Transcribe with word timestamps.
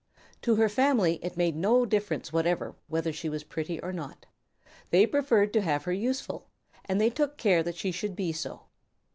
To 0.41 0.55
her 0.55 0.67
family 0.67 1.19
it 1.21 1.37
made 1.37 1.55
no 1.55 1.85
difference 1.85 2.33
whatever 2.33 2.73
whether 2.87 3.13
she 3.13 3.29
was 3.29 3.43
pretty 3.43 3.79
or 3.83 3.93
not. 3.93 4.25
They 4.89 5.05
preferred 5.05 5.53
to 5.53 5.61
have 5.61 5.83
her 5.83 5.93
useful, 5.93 6.47
and 6.85 6.99
they 6.99 7.11
took 7.11 7.37
care 7.37 7.61
that 7.61 7.75
she 7.77 7.91
should 7.91 8.15
be 8.15 8.31
so. 8.33 8.61